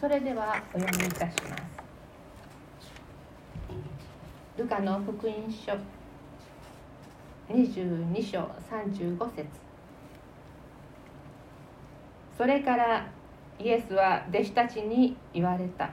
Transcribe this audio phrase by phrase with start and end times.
[0.00, 1.62] それではお読みいたします。
[4.56, 5.72] ルカの福音書
[7.54, 9.46] 22章35節。
[12.38, 13.10] それから
[13.58, 15.90] イエスは弟子たちに言われた。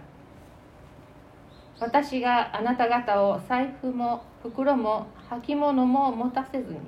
[1.78, 6.80] 私があなた方を財布も袋も履物も持たせずに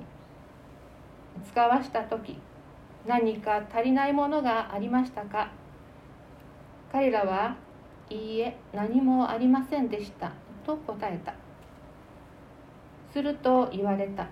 [1.52, 2.38] 使わした時
[3.06, 5.59] 何か足りないものがありましたか？
[6.90, 7.56] 彼らは
[8.10, 10.32] 「いいえ何もありませんでした」
[10.66, 11.34] と答えた。
[13.12, 14.26] すると言われた。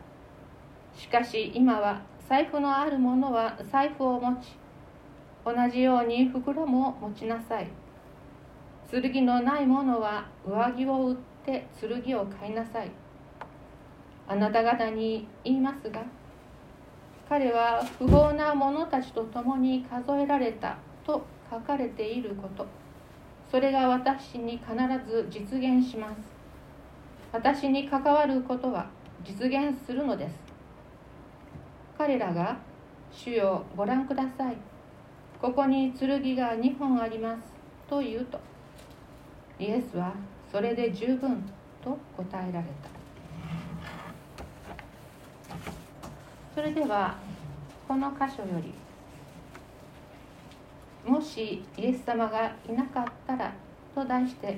[0.94, 4.56] しかし今は財布のある者は財布を持ち
[5.44, 7.68] 同じように袋も持ちなさい。
[8.90, 12.90] 剣のない者は上着を売って剣を買いなさい。
[14.26, 16.02] あなた方に言いますが
[17.28, 22.66] 彼は不法な者たちと共に数えられたと書かれていること。
[23.50, 24.74] それが私に必
[25.10, 26.18] ず実現します。
[27.32, 28.86] 私に関わることは
[29.24, 30.34] 実現するのです。
[31.96, 32.56] 彼らが
[33.10, 34.56] 「主よご覧ください。
[35.40, 37.42] ここに剣が2本あります」
[37.88, 38.38] と言うと
[39.58, 40.12] イエスは
[40.52, 41.42] それで十分
[41.82, 42.88] と答えられた。
[46.54, 47.14] それでは
[47.86, 48.74] この箇所より
[51.04, 53.52] もしイエス様がいなかったら
[53.94, 54.56] と題して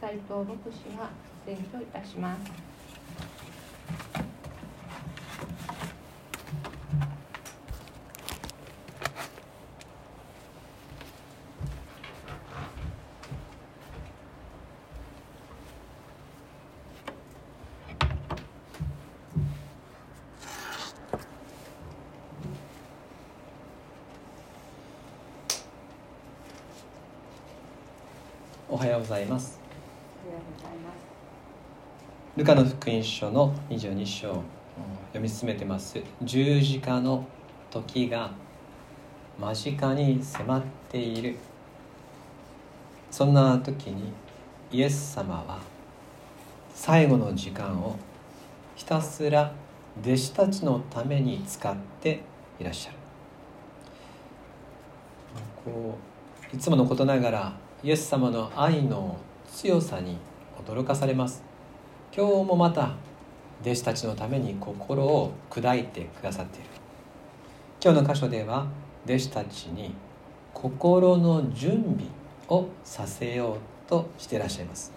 [0.00, 1.10] 斎藤牧師が
[1.44, 2.40] 宣教いたします。
[28.76, 29.58] おはようございます。
[32.36, 34.42] ルカの福音書の22章読
[35.18, 35.98] み進めてます。
[36.22, 37.26] 十字架の
[37.70, 38.32] 時が
[39.38, 41.36] 間近に迫っている。
[43.10, 44.12] そんな時に
[44.70, 45.58] イエス様は
[46.74, 47.96] 最後の時間を
[48.74, 49.54] ひたすら
[50.02, 52.20] 弟子たちのために使って
[52.60, 52.96] いらっしゃる。
[55.64, 55.96] こ
[56.52, 59.16] ういつものことながらイエス様の愛の
[59.48, 60.18] 強さに
[60.58, 61.44] 驚かされます。
[62.12, 62.96] 今日もまた
[63.62, 66.68] 弟子たちのために心を砕いてくださっている。
[67.80, 68.66] 今日の箇所では
[69.04, 69.94] 弟子たちに
[70.52, 72.08] 心の準備
[72.48, 74.92] をさせようとしていらっしゃいます。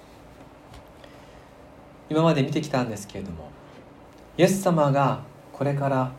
[2.10, 3.52] 今まで見てきたんですけれども
[4.36, 5.22] イエス様が
[5.54, 6.12] これから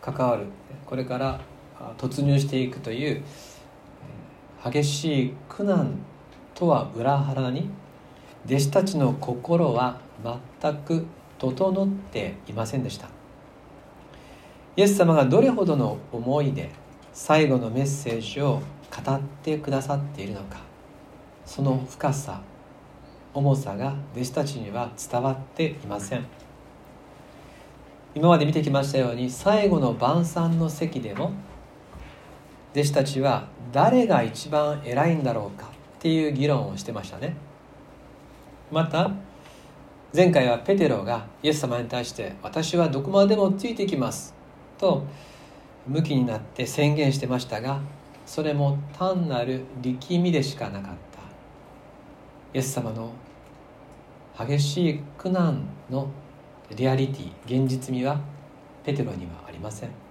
[0.00, 0.46] 関わる
[0.86, 1.40] これから
[1.98, 3.22] 突入していくという
[4.64, 5.98] 激しい苦難
[6.54, 7.68] とは裏腹に
[8.46, 10.00] 弟子たちの心は
[10.62, 11.06] 全く
[11.38, 13.08] 整っていませんでした。
[14.76, 16.70] イエス様がどれほどの思いで
[17.12, 18.60] 最後のメッセージを
[19.04, 20.58] 語ってくださっているのか
[21.44, 22.40] その深さ
[23.32, 26.24] 重さが弟子たちには伝わっていません。
[28.16, 31.32] 今まで見てきましたように最後の晩餐の席でも
[32.74, 35.68] 弟子たちは誰が一番偉いんだろうかっ
[36.00, 37.36] ていう議論をしてましたね。
[38.72, 39.12] また
[40.12, 44.34] 前回はペテロがイエス様に対して「私はどこまでもついてきます」
[44.78, 45.04] と
[45.86, 47.80] 向きになって宣言してましたが
[48.26, 50.94] それも単なる力みでしかなかった。
[52.54, 53.10] イエス様の
[54.36, 56.08] 激しい苦難の
[56.74, 58.20] リアリティ現実味は
[58.84, 60.03] ペテロにはありません。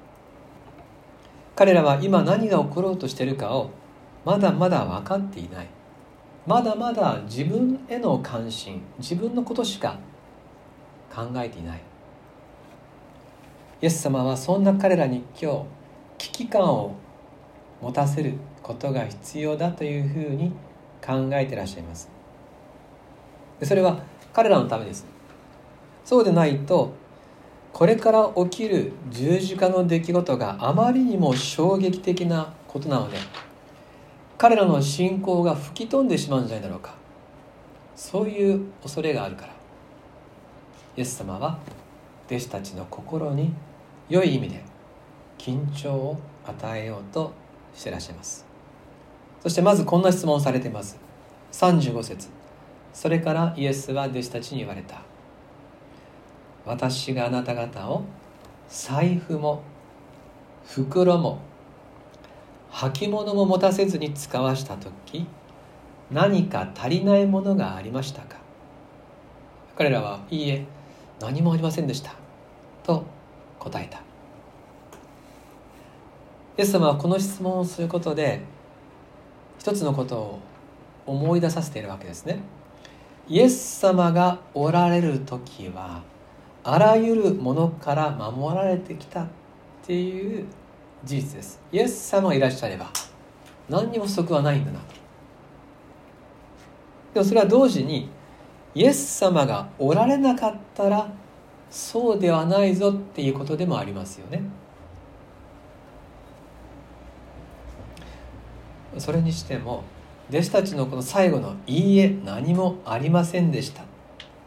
[1.55, 3.69] 彼らは今何が起ころうとしているかを
[4.25, 5.67] まだまだ分かっていない。
[6.45, 9.97] まだまだ自分への関心自分のことしか
[11.13, 11.81] 考えていない。
[13.81, 15.65] イエス様はそんな彼らに今日
[16.17, 16.95] 危機感を
[17.81, 20.51] 持たせることが必要だというふうに
[21.05, 22.09] 考えていらっしゃいます。
[23.61, 23.99] それは
[24.31, 25.05] 彼らのためです。
[26.03, 26.93] そうでないと
[27.73, 33.17] これから起きる十字架の出来事があまりにも衝撃的なことなので
[34.37, 36.95] 彼らの信仰が吹き飛んでしまうんじゃないだろうか。
[37.95, 39.53] そういう恐れがあるから。
[40.97, 41.57] イエス様は
[42.27, 43.53] 弟子たちの心に
[44.09, 44.61] 良い意味で
[45.37, 47.31] 緊張を与えようと
[47.73, 48.45] してらっしゃいます。
[49.41, 50.97] そしてまずこんな質問をされています。
[51.53, 52.27] 35節。
[52.93, 55.12] それからイエスは弟子たちに言われた。
[56.65, 58.03] 私があなた方を
[58.69, 59.63] 財布も
[60.65, 61.39] 袋も
[62.71, 65.27] 履物も持たせずに使わした時
[66.09, 68.37] 何か足りないものがありましたか？
[69.77, 70.65] 彼らはいいえ
[71.19, 72.13] 何もありませんでした。
[72.83, 73.05] と
[73.59, 73.99] 答えた。
[76.57, 78.41] イエス様はこの質問をすることで
[79.57, 80.39] 一つのことを
[81.05, 82.39] 思い出させているわけですね。
[83.27, 86.03] イエス様がおられる時は
[86.63, 89.27] あらゆるものから守られてきたっ
[89.85, 90.45] ていう
[91.03, 91.61] 事実です。
[91.71, 92.89] イエス様がいらっしゃれば
[93.69, 94.79] 何にも不足はないんだな。
[94.79, 94.85] と
[97.13, 98.09] でもそれは同時に
[98.73, 101.11] イエス様がおられなかったら
[101.69, 104.41] そうではないぞっていうことでもありますよね。
[108.97, 109.83] それにしても
[110.29, 113.85] 弟子たちのこの最後の「いいえ何もありませんでした」っ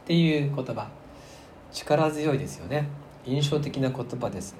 [0.06, 0.88] ていう言葉。
[1.76, 2.88] 力強いですよね。
[3.26, 4.56] 印象的な言葉です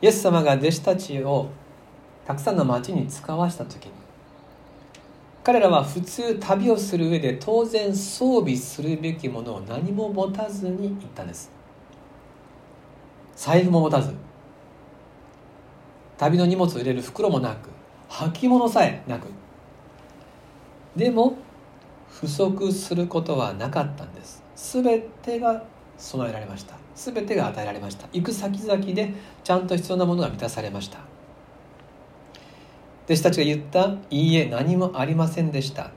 [0.00, 1.50] イエス様が弟子たちを
[2.26, 3.92] たくさんの町に使わした時に
[5.44, 11.50] 彼らは普通旅をする上で当然装備するべきものを何も持たずに行ったんです。
[13.34, 14.12] 財布も持たず
[16.16, 17.70] 旅の荷物を入れる袋もなく
[18.08, 19.28] 履物さえなく
[20.96, 21.36] でも
[22.10, 24.47] 不足することはなかったんです。
[24.60, 25.62] 全てが
[25.96, 26.74] 備えられました。
[26.96, 28.08] 全てが与えられました。
[28.12, 29.14] 行く先々で
[29.44, 30.98] ちゃんと必要なものが満たされました。
[33.04, 35.90] 弟子たちが言った「いいえ何もありませんでした」っ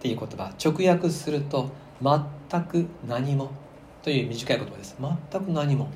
[0.00, 0.52] ていう言葉。
[0.64, 1.70] 直訳すると
[2.00, 3.50] 「全く何も」
[4.02, 4.96] という短い言葉です。
[5.00, 5.88] 全く何も。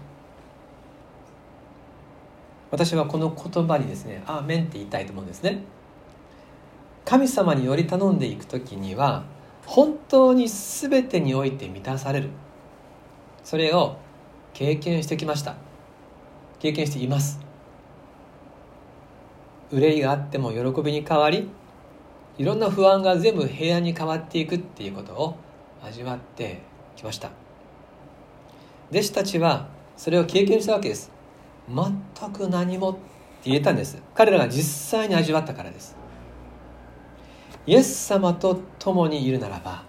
[2.71, 5.63] 私はこの言葉にですね「アーメン」って言いたいと思うんですね。
[7.05, 9.25] 神様により頼んでいく時には
[9.69, 12.31] 本当に全てにおいて満たされる。
[13.45, 13.99] それを
[14.55, 15.57] 経験してきました。
[16.59, 17.39] 経験しています。
[19.71, 21.51] 憂いがあっても喜びに変わり
[22.39, 25.37] いろんな不安が全部平安に変わっていくっていうことを
[25.85, 26.63] 味わって
[26.97, 27.31] きました。
[28.91, 29.69] 弟子たちは
[29.99, 31.13] それを経験したわけです。
[31.69, 33.01] 全く何もって
[33.51, 34.03] 言えたんです。
[34.15, 34.63] 彼らが実
[34.99, 35.98] 際に味わったからです。
[37.69, 39.83] イエス様と共にいるならば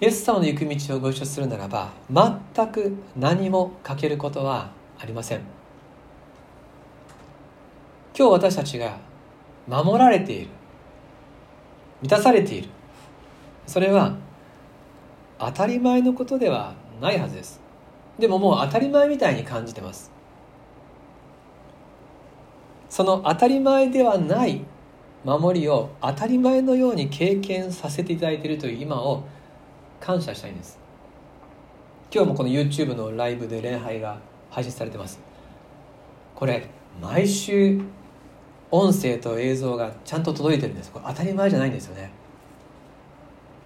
[0.00, 5.42] イエス様の行く道をご一緒するならば全く何も欠けることはありません。
[8.18, 8.98] 今日私たちが
[9.68, 10.48] 守られている
[12.02, 12.68] 満たされている
[13.68, 14.16] それは
[15.38, 17.60] 当たり前のことではないはずです。
[18.18, 20.10] でももう当たり前みたいに感じてます。
[22.90, 24.64] その当たり前ではない
[25.24, 29.24] 守りを当たり前のように経験させていただいているという今を
[30.00, 30.78] 感謝したいんです。
[32.12, 34.18] 今日もこの YouTube のライブで礼拝が
[34.50, 35.20] 配信されてます。
[36.34, 36.66] これ
[37.00, 37.80] 毎週
[38.70, 40.90] 音声と映像がちゃんと届いてるんです。
[40.90, 42.10] これ当たり前じゃないんですよね。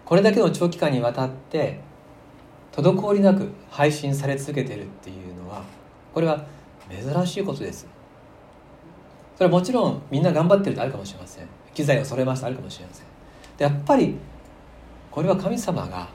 [0.04, 1.80] これだけの長期間にわたって
[2.72, 5.62] 滞りなく配信され続けてるっていうのは
[6.12, 6.46] これは
[6.90, 7.95] 珍しいことです。
[9.36, 11.46] それはもちろんみんな頑張ってるってあるかもしれません。
[11.74, 13.06] 機材を揃えましたあるかもしれません。
[13.58, 14.16] でやっぱり
[15.10, 16.08] これは神様が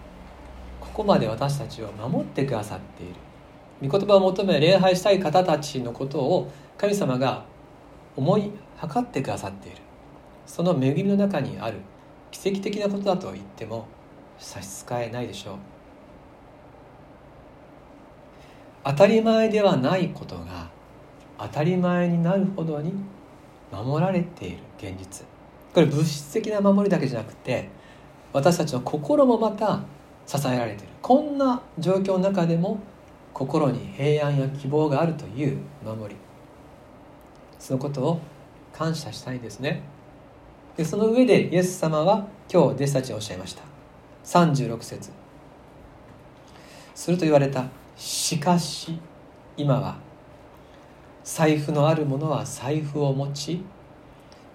[0.79, 3.13] ここまで私たちを守ってくださっている。
[3.87, 7.45] 御言葉を求め礼拝したい方たちのことを神様が
[8.15, 9.77] 思い測ってくださっている。
[10.47, 11.77] その恵みの中にある
[12.31, 13.85] 奇跡的なことだと言っても
[14.39, 15.55] 差し支えないでしょう。
[18.83, 20.67] 当たり前ではないことが
[21.41, 22.93] 当たり前になるほどに
[23.71, 25.25] 守られている現実。
[25.73, 27.69] これ物質的な守りだけじゃなくて
[28.33, 29.81] 私たちの心もまた
[30.27, 30.93] 支えられている。
[31.01, 32.79] こんな状況の中でも
[33.33, 36.19] 心に平安や希望があるという守り。
[37.57, 38.19] そのことを
[38.73, 39.81] 感謝したいですね。
[40.77, 43.63] でその上でイエス様は今日弟子たちにおっしゃいました。
[44.25, 45.09] 36節。
[46.93, 47.65] すると言われた。
[47.95, 48.99] しかし
[49.57, 50.10] 今は
[51.23, 53.63] 財布のある者は財布を持ち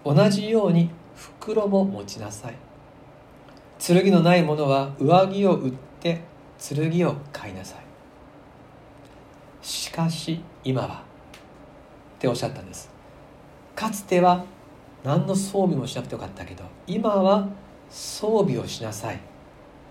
[0.04, 2.54] 同じように袋も持ちなさい。
[3.78, 6.20] 剣のない者は上着を売って
[6.58, 7.80] 剣を買いなさい。
[9.62, 11.02] しかし今は
[12.16, 12.90] っておっしゃったんです。
[13.74, 14.44] かつては
[15.04, 17.48] 何の装備もしなくてよかったけど今は
[17.90, 19.20] 装備をしなさい。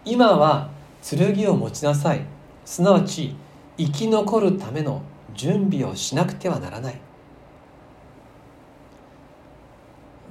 [0.03, 0.69] 今は
[1.01, 2.21] 剣を持ちなさい。
[2.63, 3.35] すなわち
[3.77, 5.01] 生き残るための
[5.35, 6.99] 準備をしなくてはならない。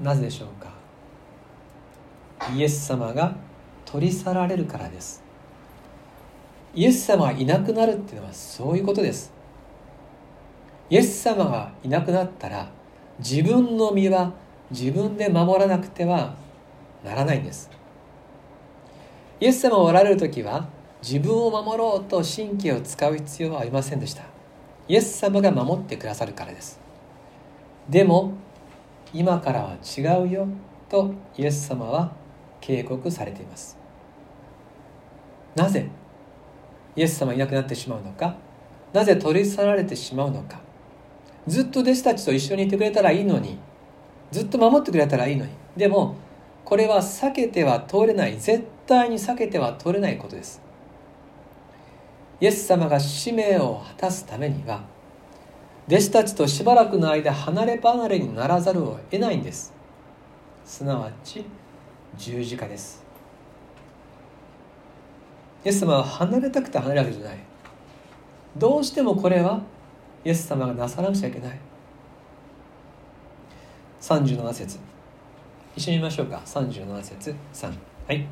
[0.03, 0.73] なぜでしょうか？
[2.55, 3.37] イエス様が
[3.85, 5.23] 取り去られるからです。
[6.75, 9.33] イエス様がいなくなるっていうのはそういうことです。
[10.91, 12.69] イエス様がいなくなったら
[13.19, 14.33] 自分の身は
[14.71, 16.35] 自分で守らなくては
[17.05, 17.71] ならないんです。
[19.39, 20.69] イエス様がおられる時は
[21.01, 24.34] 自分を守ろうと神経を使う必要はありませんでした。
[24.87, 26.79] イエス様が守ってくださるからです。
[27.89, 28.33] でも
[29.13, 30.49] 今からは違うよ
[30.89, 32.13] とイエス様は
[32.61, 33.79] 警告されています。
[35.55, 35.89] なぜ
[36.97, 38.37] イエス様いなくなってしまうのか
[38.93, 40.61] なぜ取り去られてしまうのか。
[41.47, 43.59] ずっと弟子たちと一緒にいてくれたらいいのに
[44.31, 45.53] ずっと守ってくれたらいいのに。
[45.77, 46.17] でも
[46.65, 50.63] これは避けては通れない絶対に避けては通れないことです。
[52.41, 54.83] イエス様が使命を果たすためには
[55.87, 59.75] 弟子たちとしばらくの間離れ離れにならざるを得ないんです。
[60.65, 61.45] すなわち
[62.17, 63.05] 十字架です。
[65.65, 67.39] イエス様は離れたくて離れるわけじゃない。
[68.57, 69.61] どうしてもこれは
[70.25, 71.59] イエス様がなさらなくちゃいけない。
[74.01, 74.79] 37節。
[75.77, 76.41] 一緒に見ましょうか。
[76.47, 77.73] 37節3
[78.09, 78.27] はい。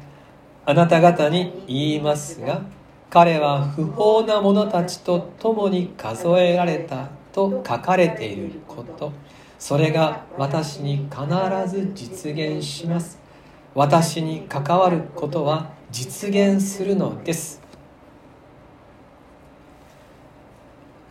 [0.64, 2.62] あなた方に言いますが
[3.12, 9.12] 彼は不法な者たちと共に数えられたと書かれていること。
[9.59, 11.26] それが私に必
[11.69, 13.19] ず実現します。
[13.75, 17.61] 私に関わることは実現するのです。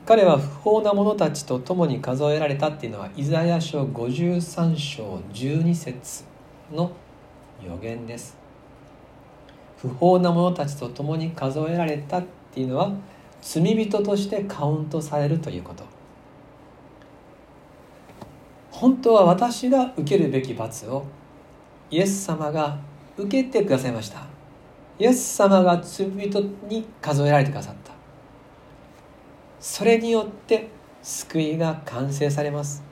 [0.08, 6.24] 彼は不法な者たちと共に数えられたっていうのはイザヤ書53章12節
[6.74, 6.94] の
[7.64, 8.41] 予言です。
[9.82, 12.24] 不法な者たちと共に数えられたっ
[12.54, 12.92] ていうのは
[13.42, 15.84] 罪人としてカウントされるということ。
[18.70, 21.06] 本当は私が受けるべき罰を
[21.90, 22.80] イエス様が
[23.18, 24.24] 受けてくださいました。
[25.00, 27.92] イエス様が罪人に数えられてくださった。
[29.60, 30.70] それによって
[31.02, 32.84] 救いが完成されます。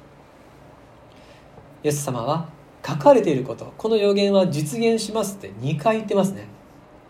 [1.83, 2.49] イエス様は
[2.85, 6.58] 書かれていることこの予言は実現しますって2回言ってますね。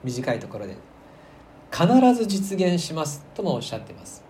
[0.03, 0.77] 短いところで
[1.71, 4.23] 必ず実現しますともおっしゃっています。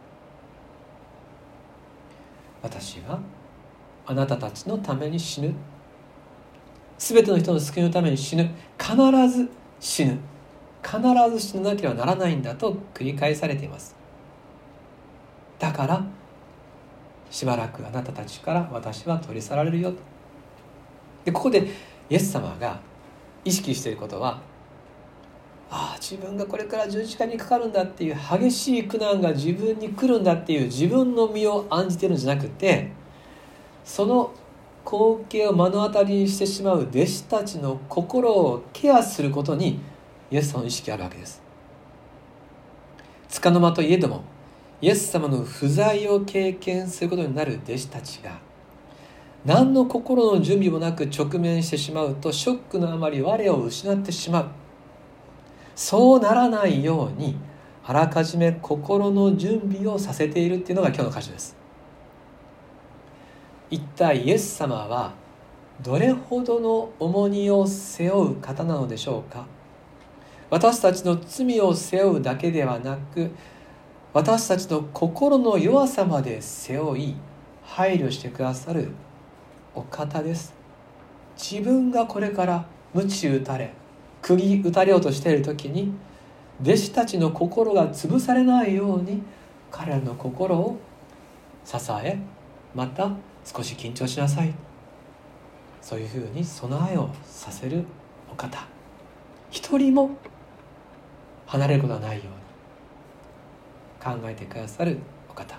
[2.62, 3.20] 私は
[4.06, 5.54] あなたたちのために死ぬ。
[6.98, 8.50] 全ての人の救いのために死ぬ。
[8.78, 8.96] 必
[9.30, 9.50] ず
[9.80, 10.18] 死ぬ。
[10.84, 11.00] 必
[11.32, 13.96] ず死ななければならないんだと繰り返されています。
[15.58, 16.04] だから
[17.30, 19.92] しばらくあなたたちから私は取り去られるよ。
[19.92, 19.98] と
[21.26, 21.68] でここで
[22.10, 22.80] イエス様が
[23.46, 24.42] 意識していることは
[25.72, 32.92] ああ自分がこれから十字架にかかるんだっていう激しい苦難が自分に来るんだっていう自分の身を案じてるんじゃなくて
[33.84, 34.34] その
[34.84, 39.80] 光景を目の当たりにしてしまう弟子たちの心をケアすることに
[40.32, 41.42] イエス様の意識があるわけです。
[43.30, 44.24] 束の間といえども
[44.82, 48.40] イエス様の不在を経験することになる弟子たちが
[49.46, 54.48] 何の心の準備もなく直面してしまうとショックのあまり我を失ってしまう。
[55.80, 57.38] そうならないように
[57.86, 61.56] あらかじめ心の準備をさせているっていうのが今日の歌詞です。
[63.72, 65.14] 一体イエス様は
[65.82, 69.46] どれほどの重荷を背負う方なのでしょうか？
[70.50, 73.32] 私たちの罪を背負うだけではなく
[74.12, 77.16] 私たちの心の弱さまで背負い
[77.64, 78.92] 配慮してくださる
[79.74, 80.54] お方です。
[81.38, 83.79] 自分がこれから鞭打たれ
[84.22, 85.94] 釘打たれようとしている時に
[86.62, 89.22] 弟子たちの心が潰されないように
[89.72, 90.78] 彼らの心を
[91.64, 92.20] 支え
[92.76, 93.12] また
[93.46, 94.54] 少し緊張しなさい。
[95.82, 97.86] そういうふうに備えをさせる
[98.32, 98.68] お方。
[99.50, 100.12] 一人も
[101.48, 105.00] 離れることはないように考えてくださる
[105.30, 105.56] お方。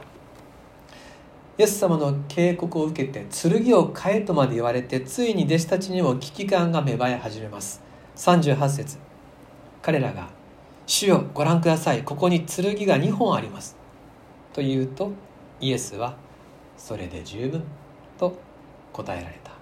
[1.58, 7.89] イエス様の警告を受けて剣を変えとまで言われてついに弟子たちにも危機感が芽生え始めます。
[8.20, 8.98] 38節。
[9.80, 10.28] 彼らが
[10.86, 12.02] 「主よご覧ください。
[12.02, 13.78] ここに剣が2本あります」
[14.52, 15.10] と言うと
[15.58, 16.16] イエスは
[16.76, 17.64] 「それで十分」
[18.20, 18.34] と
[18.92, 19.52] 答えられた。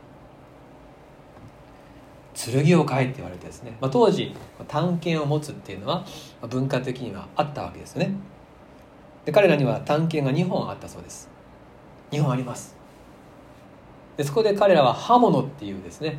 [2.34, 4.34] 剣を変えって言われてですね、まあ、当時
[4.66, 6.04] 探検を持つっていうのは
[6.48, 8.10] 文化的にはあったわけですね。
[9.24, 11.30] で彼らには探検が2本あったそうです。
[12.10, 12.76] 2本あります。
[14.16, 16.18] でそこで彼らは刃物っていうですね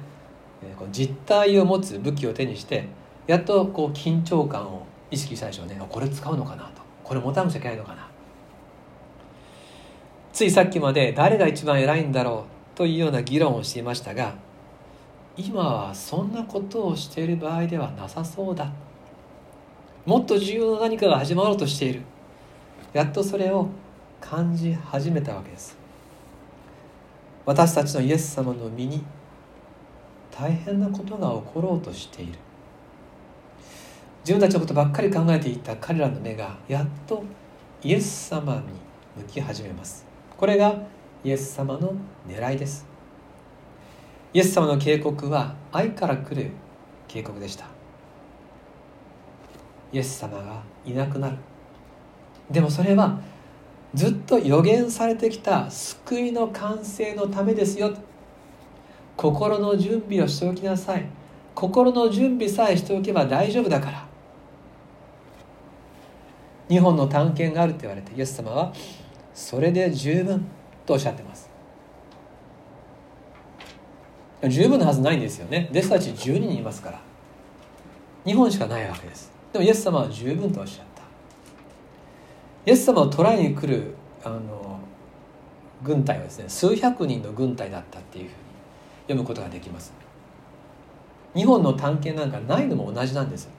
[0.91, 2.87] 実体を持つ武器を手にして
[3.27, 5.79] やっとこう緊張感を意識したでしょうね。
[5.89, 6.81] これ使うのかなと。
[7.03, 8.07] これ持たなくちゃいけないのかな。
[10.33, 14.35] ついさっきまで誰が一番偉いんだろうというような議論をしていましたが
[15.37, 18.71] 今はそんなことをしている場合ではなさそうだ。
[20.05, 22.01] もっと重要な何かが始まろうとしている。
[22.93, 23.67] やっとそれを
[24.19, 25.77] 感じ始めたわけです。
[27.45, 29.03] 私たちのイエス様の身に
[30.39, 32.33] 大変なことが起ころうとしている。
[34.21, 37.23] 自分たちのことばっかり考えていた彼らの目がやっと
[37.83, 38.61] イエス様に
[39.17, 40.05] 向き始めます。
[40.37, 40.75] これが
[41.25, 41.93] イエス様の
[42.25, 42.85] 狙いです。
[44.33, 46.51] イエス様の警告は愛から来る
[47.09, 47.65] 警告でした。
[49.91, 51.37] イエス様がいなくなる。
[52.49, 53.19] でもそれは
[53.93, 57.93] ずっと予言されてきた救いの完成のためですよ。
[59.19, 61.05] 心の準備をしておきなさい。
[61.53, 64.07] 心の準備さえしておけば大丈夫だから。
[66.69, 68.71] 日本の探検があると言われてイエス様は
[69.33, 70.45] それで十分
[70.85, 71.49] とおっしゃってます。
[74.47, 75.67] 十分なはずないんですよね。
[75.71, 77.01] 弟子たち12人いますから。
[78.25, 79.33] 日本しかないわけです。
[79.51, 81.01] でもイエス様は十分とおっしゃった。
[82.65, 84.79] イエス様を捕らえに来るあの
[85.83, 88.48] 軍隊はですね数百人の軍隊だったっていうふうに
[89.09, 89.91] 読むことができます。
[91.35, 93.49] 日本の探検なんかないのも同じなんです。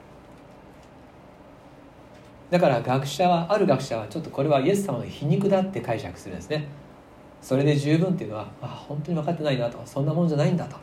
[2.51, 6.69] だから学者はある学者はちょっとこれはイエス様の皮肉だって解釈するんですね。
[7.43, 9.81] それで十分っていうのはあ本当に分かってないなと。
[9.85, 10.77] そんなもんじゃないんだと。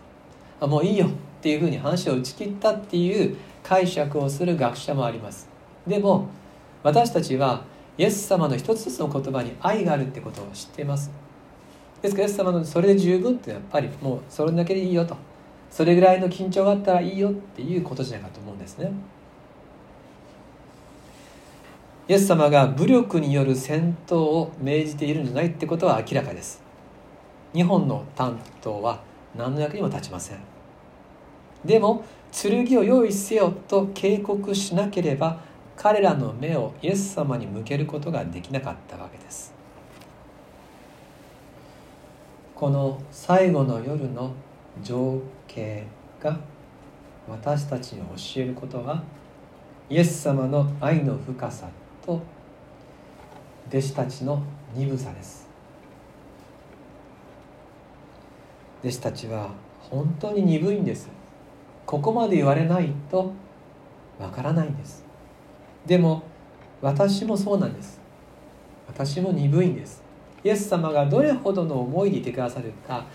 [0.60, 1.10] あもういいよっ
[1.42, 5.48] ていうふうに話を打ち切ったっていう解釈をする学者もあります。
[5.86, 6.28] でも
[6.84, 7.64] 私たちは
[7.98, 11.27] イエス様の一つずつの言葉に愛があるってことを知っています。
[12.02, 15.18] ですからイエス様のそれで十分ってやっぱりもうそれだけでいいよと。
[15.70, 18.92] それぐらいの緊張があったらいいよっていうことじゃないかと思うんですね。
[22.08, 26.62] イエス様が武力による戦闘を命じているんじゃないってことは明らかです。
[27.54, 29.02] 日本の担当は
[29.36, 30.38] 何の役にも立ちません。
[31.66, 35.42] でも剣を用意せよと警告しなければ
[35.76, 39.57] 彼らの目をイエス様に向けることができなかったわけです。
[42.58, 44.34] この最後の夜の
[44.82, 45.86] 情景
[46.20, 46.40] が
[47.30, 49.04] 私たちに教えることは
[49.92, 51.70] イエス様の愛の深さ
[52.04, 52.20] と
[53.68, 54.42] 弟子たちの
[54.74, 55.48] 鈍さです。
[58.82, 61.10] 弟子たちは本当に鈍いんです。
[61.86, 63.34] ここまで言われないと
[64.18, 65.06] わからないんです。
[65.86, 66.24] でも
[66.82, 68.02] 私もそうなんです。
[68.88, 70.07] 私も鈍いんです。
[70.48, 73.06] イエス様がどれほどの思いでいてくださるか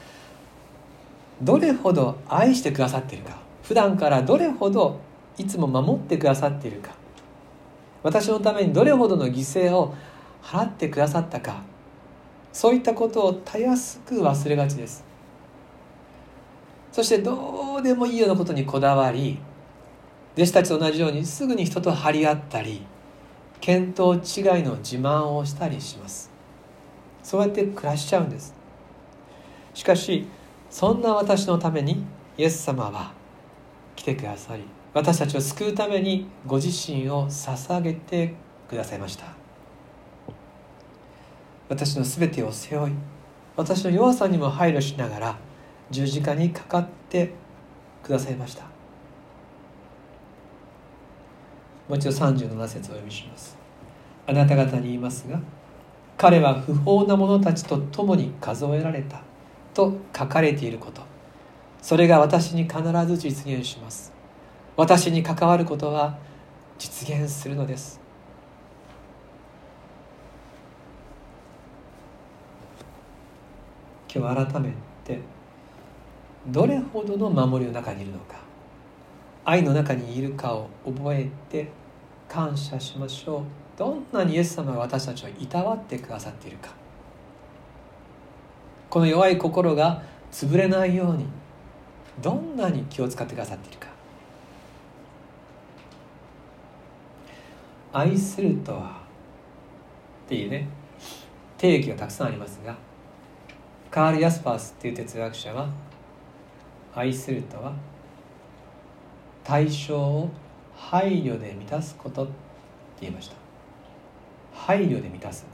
[1.43, 5.01] どれほど愛してくださっているか普段からどれほど
[5.39, 6.93] いつも守ってくださっているか
[8.03, 9.95] 私のためにどれほどの犠牲を
[10.43, 11.63] 払ってくださったか
[12.53, 15.03] そういったことをたやすく忘れがちです。
[16.91, 19.39] そしてどうでもいいようなことにこだわり
[20.37, 22.83] 弟子たちと同じようにすぐに人と張り合ったり
[23.63, 24.21] 見当違い
[24.63, 26.32] の自慢をしたりします。
[27.23, 28.55] そうやって暮らしちゃうんです。
[29.75, 30.27] しかし
[30.71, 32.05] そんな私のために
[32.37, 33.13] イエス様は
[33.97, 38.35] 来てくださり私たちを救うためにご自身を捧げて
[38.69, 39.27] くださいました。
[41.69, 42.95] 私の全てを背負い
[43.57, 45.39] 私の弱さにも配慮しながら
[45.91, 47.33] 十字架にかかって
[48.03, 48.65] くださいました。
[51.89, 53.57] もう一度37節をお読みします。
[54.27, 55.41] あなた方に言いますが
[56.17, 59.23] 彼は不法な者たちと共に数えられた
[59.75, 61.03] と書かれていること。
[61.81, 64.13] それが私に必ず実現します。
[64.77, 66.17] 私に関わることは
[66.79, 68.01] 実現するのです。
[74.15, 74.73] 今日改め
[75.05, 75.21] て
[76.47, 78.37] どれほどの守りの中にいるのか
[79.45, 81.69] 愛の中にいるかを覚えて
[82.29, 83.62] 感謝しましょう。
[83.77, 86.71] どんなにイエス様が私たちをいたわってくださっているか。
[88.91, 91.27] この弱い心が潰れないように
[92.21, 93.89] どんなに気を使ってくださっているか。
[97.95, 99.03] 愛するとは
[100.25, 100.67] っていうね
[101.59, 102.75] 定義がたくさんありますが
[103.91, 105.69] カール・ヤスパースっていう哲学者は
[106.95, 107.75] 愛するとは
[109.45, 110.31] 対象を
[110.75, 112.33] 配慮で満たすことって
[113.03, 113.42] 言いました。
[114.53, 115.47] 配慮で満たす。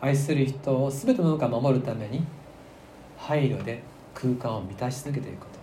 [0.00, 2.24] 愛する人を全てのものから守るために
[3.18, 3.82] 配慮で
[4.14, 5.58] 空間を満たし続けていくこと。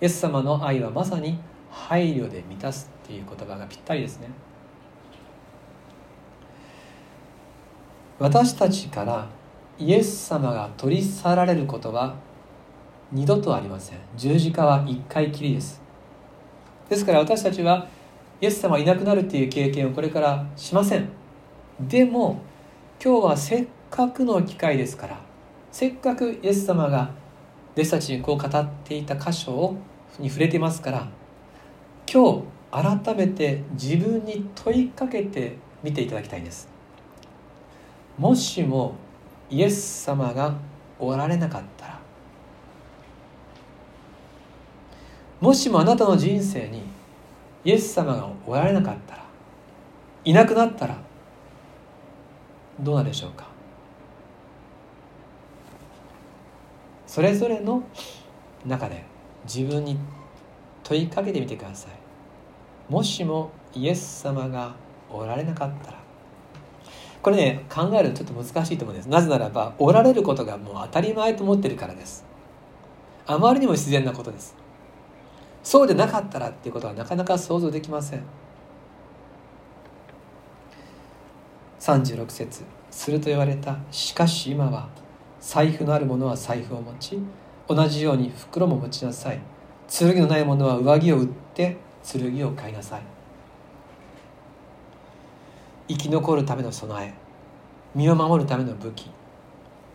[0.00, 1.38] イエス様の愛はまさに
[1.70, 4.28] 配慮で満たすっていう言葉がぴったりですね。
[8.18, 9.28] 私たちから
[9.78, 12.16] イエス様が取り去られることは
[13.12, 13.98] 二度とありません。
[14.16, 15.80] 十字架は一回きりです。
[16.88, 17.86] ですから私たちは
[18.40, 21.08] イエス様いなくなるっていう経験をこれからしません。
[21.80, 22.40] でも
[23.02, 25.20] 今日はせっかくの機会ですから
[25.70, 27.10] せっかくイエス様が
[27.74, 29.76] 弟子たちにこう語っていた箇所を
[30.18, 31.08] に触れてますから
[32.12, 36.68] 今日改めて自分に問いかけてみていただきたいんです。
[38.18, 38.94] もしも
[39.48, 40.54] イエス様が
[40.98, 42.00] おられなかったら
[45.40, 46.82] もしもあなたの人生に
[47.64, 49.24] イエス様がおられなかったら
[50.24, 50.96] いなくなったら
[52.80, 53.46] どうなるでしょうか？
[57.06, 57.82] それぞれの
[58.64, 59.04] 中で
[59.44, 59.98] 自分に
[60.84, 62.92] 問いかけてみてください。
[62.92, 64.74] もしもイエス様が
[65.10, 65.98] おられなかったら。
[67.20, 69.08] これね考えるとちょっと難しいと思うんです。
[69.08, 72.24] なぜならばおられることがもう当たり前と思ってるからです。
[73.26, 74.54] あまりにも自然なことです。
[75.62, 78.22] そうでなかったらっていうことはなかなか想像できません。
[81.80, 82.62] 36節。
[82.90, 83.78] すると言われた。
[83.90, 84.88] しかし今は
[85.40, 87.18] 財布のある者は財布を持ち
[87.68, 89.40] 同じように袋も持ちなさい。
[89.88, 93.02] 剣のない者は上着を売って剣を買いなさい。
[95.88, 97.14] 生き残るための備え。
[97.94, 99.10] 身を守るための武器。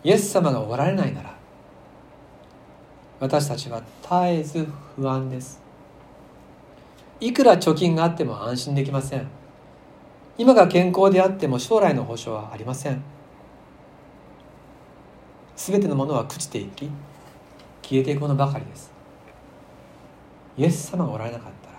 [0.02, 1.34] イエス様がおられないなら
[3.24, 5.58] 私たちは絶えず不安です。
[7.20, 9.26] いくら貯金があっても安心できません。
[10.36, 13.02] 今が健康であっても将来の保証はありません。
[15.56, 16.90] 全てのものは朽ちていき
[17.80, 18.92] 消えていくものばかりです。
[20.58, 21.78] イエス様がおられなかったら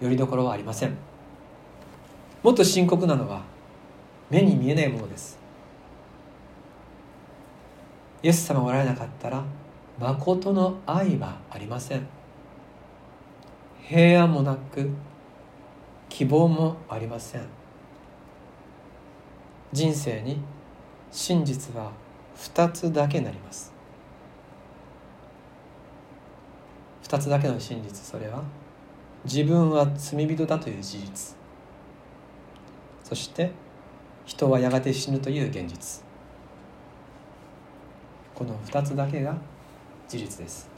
[0.00, 0.96] よりどころはありません。
[2.42, 3.42] もっと深刻なのは
[4.28, 5.38] 目に見えないものです。
[8.24, 9.44] イエス様がおられなかったら
[9.98, 12.06] 誠の愛はありません。
[13.82, 14.90] 平安もなく
[16.08, 17.42] 希望もありません。
[19.72, 20.38] 人生に
[21.10, 21.92] 真実は
[22.36, 23.72] 2つだけなります。
[27.04, 28.42] 2つだけの真実それは
[29.24, 31.36] 自分は罪人だという事実。
[33.02, 33.52] そして
[34.26, 36.04] 人はやがて死ぬという現実。
[38.34, 39.36] この2つだけが
[40.08, 40.68] 事実です。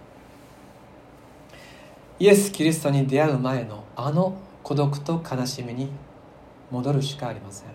[2.19, 5.89] イエス・キリストに出会う前のあの孤独と悲しみに
[6.71, 7.69] 戻るしかありません。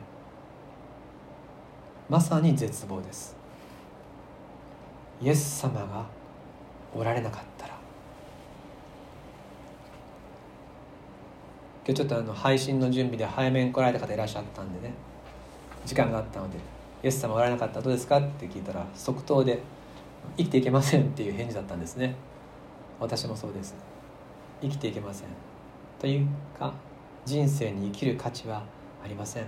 [2.10, 3.36] まさに絶望です。
[5.22, 6.06] イエス様が
[6.94, 7.74] おられなかったら。
[11.86, 14.94] 今日ちょっとあの配信の準備で早めに来られた方いらっしゃったんでね。
[15.86, 16.58] 時間があったので
[17.04, 19.62] 「イエス様おられなかったらどうですか?」って聞いたら即答で
[20.38, 22.16] 「生きていけません」っていう返事だったんですね。
[23.00, 23.76] 私もそうです。
[24.62, 25.28] 生きていけません。
[26.00, 26.74] というか
[27.26, 28.64] 人生に生きる価値は
[29.04, 29.46] ありません。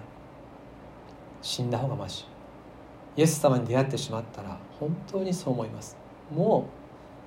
[1.42, 2.26] 死んだ方がまし
[3.16, 5.96] イエス様に出会ってしまったら本当にそう思います。
[6.34, 6.68] も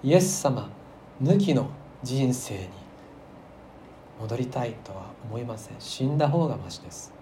[0.03, 0.69] うイエス様
[1.23, 1.69] 抜きの
[2.03, 2.69] 人生に
[4.21, 5.77] 戻りたいとは思いません。
[5.79, 7.13] 死んだ方がましです。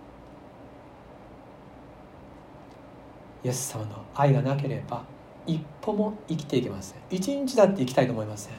[3.44, 5.04] イエス様の愛がなければ
[5.46, 6.98] 一歩も生きていけません。
[7.10, 8.52] 一日だって生きたいと思いません。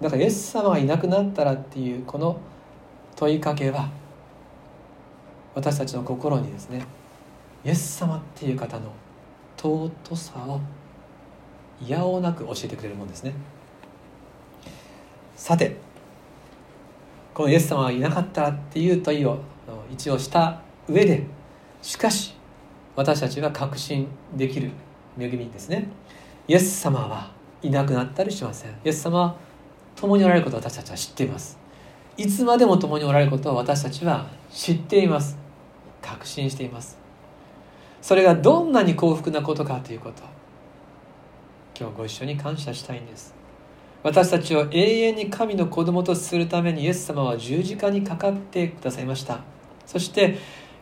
[0.00, 2.38] だからイエス様がいなくなったらっていうこの
[3.16, 3.90] 問いかけは
[5.54, 6.84] 私たちの心にですね
[7.64, 8.92] イエス様っていう方の
[9.58, 10.60] 尊さを
[11.82, 13.34] いやおうなく教えてくれるものですね。
[15.36, 15.76] さて
[17.34, 19.38] このイエス様がいなかったらっていう問いを
[19.90, 21.24] 一応した上で
[21.82, 22.34] しかし
[22.96, 24.70] 私たちは確信できる
[25.18, 25.88] 恵みですね。
[26.48, 27.30] イエス様は
[27.62, 28.70] いなくなったりしません。
[28.70, 29.36] イエス様は
[29.96, 31.58] 共におられることを私たちは知っています。
[32.16, 35.38] いつまでも共におられることを私たちは知っています。
[36.02, 36.98] 確信しています。
[38.02, 40.22] それがどんなに幸福なことかということ。
[41.78, 43.34] 今日ご一緒に感謝したいんです。
[44.02, 49.40] 私たちを永遠に神の子供とするためにイエス様は十字架にかかってくださいました。
[49.86, 50.38] そして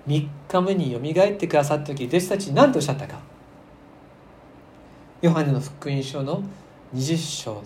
[0.08, 3.18] 3日目によみがえってくださった時弟子たちに何とおっしゃったか。
[5.20, 6.42] ヨハネの福音書の
[6.94, 7.62] 20章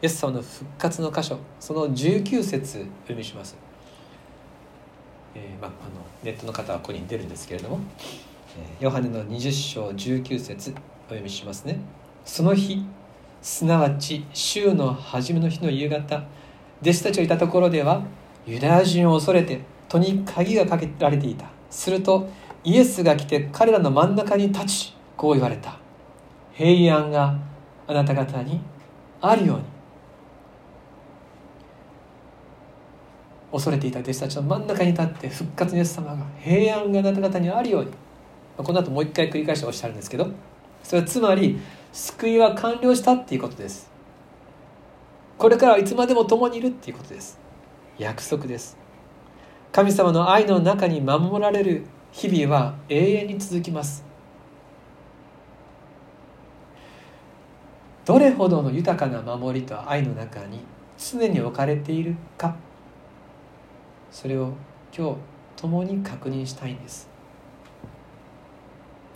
[0.00, 3.56] イエス様の復活の箇所その19節お読みします、
[5.34, 7.80] えーまあ、あのネットの方はここに出るんですけれども
[8.78, 11.80] ヨハネの20章19節お読みしますね。
[12.24, 12.84] その日
[13.42, 16.24] すなわち週の初めの日の夕方
[16.80, 18.04] 弟子たちがいたところでは
[18.46, 21.53] ユダヤ人を恐れて戸に鍵がかけられていた。
[21.74, 22.28] すると
[22.62, 25.76] イエスが来て彼らの真ん中に立ちこう言われた。
[26.52, 27.36] 平安が
[27.86, 28.60] あなた方に
[29.20, 29.64] あるように。
[33.52, 37.92] 恐れていた弟子たちの真ん中に立って復活のイエス様が平安があなた方にあるように。
[38.56, 40.28] この後もう一回繰り返しておっしゃるんですけど
[40.84, 41.58] それはつまり
[41.92, 43.90] 救いは完了したっていうことです。
[45.36, 47.38] これからはいつまでも共にいるっていうことです。
[47.98, 48.83] 約束です。
[49.74, 54.04] 神様の愛の中に守られる日々は永遠に続きます。
[58.04, 60.60] どれほどの豊かな守りと愛の中に
[60.96, 62.54] 常に置かれているか。
[64.12, 64.52] それを
[64.96, 65.16] 今日
[65.56, 67.08] 共に確認したいんです。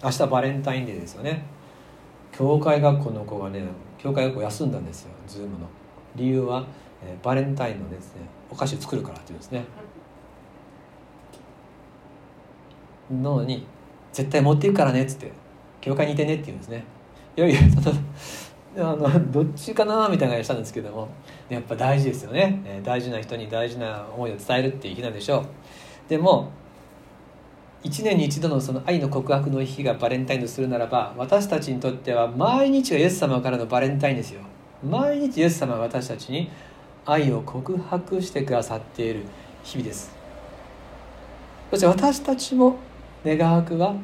[0.03, 1.44] 明日バレンタインデーですよね。
[2.33, 3.62] 教会学校の子がね
[3.97, 5.68] 教会学校休んだんですよ Zoom の。
[6.16, 6.66] 理由は、
[7.01, 9.64] えー、バレンタインのですねお菓子作るからっていうんですね。
[13.11, 13.66] のに
[14.12, 15.33] 絶対持っていくからねっつって
[15.81, 16.85] 教会にいてねって言うんですね。
[17.37, 17.61] いやいや
[18.77, 21.09] あのどっちかなみたいな感じしたんですけども
[21.49, 25.47] やっぱ大事ですよね、えー、大事な人に大事な思いを伝えるっていう日なんでしょう。
[26.09, 26.51] でも
[27.85, 34.40] 1年に一度のその愛の告白の日がバレンタインとするならば私たちにとっては毎日がイエス様からのバレンタインですよ。
[34.85, 36.51] 毎日イエス様が私たちに
[37.07, 39.23] 愛を告白してくださっている
[39.62, 40.12] 日々です。
[41.71, 42.77] そして私たちも
[43.24, 43.94] 願わくは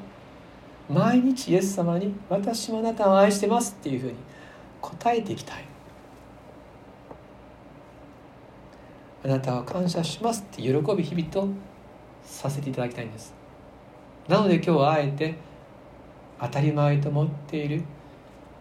[0.88, 4.14] 毎日イエス様に「私もあなたを愛してます」っていうふうに
[4.80, 5.64] 答えていきたい。
[9.24, 11.48] あなたを感謝しますって喜び日々と
[12.22, 13.34] させていただきたいんです。
[14.28, 15.34] なので今日はあえて
[16.38, 17.82] 当たり前と思っている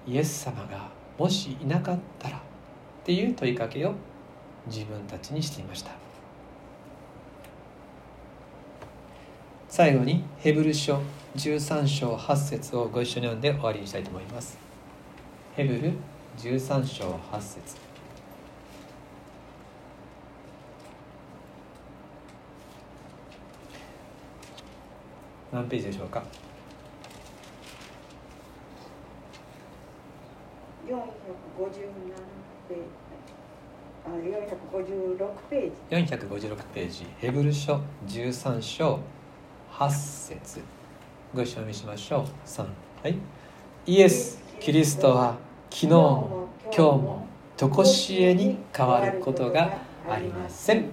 [0.08, 2.40] イエス様がもしいなかったらっ
[3.04, 3.94] ていう問いかけを
[4.68, 6.03] 自分たちにしていました。
[9.76, 11.02] 最後にヘブル書
[11.36, 14.56] 13章8節をご一緒に読んで終わりにしたいと思います。
[15.56, 15.94] ヘブル
[16.38, 17.76] 13章8節。
[25.52, 26.24] 何ページでしょうか
[30.88, 30.94] ？457
[32.70, 32.84] ページ。
[34.06, 34.10] あ
[35.18, 36.16] 456ページ。
[36.16, 37.08] 456ページ。
[37.18, 39.00] ヘブル書13章
[39.78, 40.62] 8節。
[41.34, 42.48] ご一緒にしましょう。
[42.48, 42.66] 3
[43.02, 43.18] はい。
[43.88, 45.36] イエス・キリストは
[45.72, 50.86] 昨日も今日もとこしえに変わることがありません。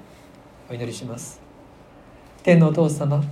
[0.71, 1.43] お祈りします。
[2.43, 3.23] 天のお父様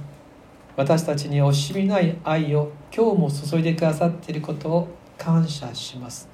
[0.77, 6.29] 私たちに惜しみない愛を今日も注いでくださっていることを感謝します。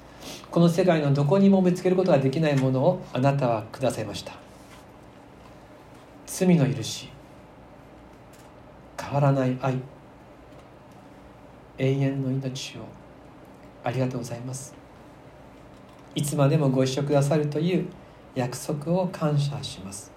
[0.51, 4.33] この世界のどこにも見つけることができないものをあなたはくださいました。
[6.27, 7.14] 罪の許し
[9.05, 9.77] 変わらない愛。
[11.77, 12.81] 永遠の命を
[13.83, 14.73] ありがとうございます。
[16.15, 17.87] いつまでもご一緒くださるという
[18.33, 20.11] 約束を感謝します。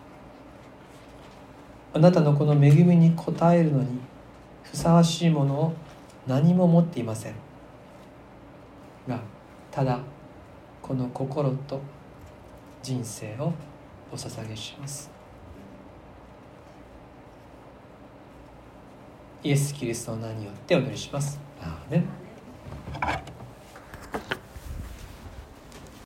[1.92, 3.98] あなたのこの恵みに応えるのに
[4.62, 5.72] ふさわしいものを
[6.26, 7.34] 何も持っていません。
[9.06, 9.20] が
[9.70, 10.00] ただ
[10.80, 11.80] この心と
[12.82, 13.52] 人生を
[14.10, 15.17] お捧げします。
[19.44, 21.38] イエス・キリストの名によってお祈りします。
[21.60, 22.04] アーメン